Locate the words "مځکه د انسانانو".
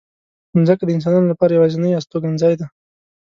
0.59-1.31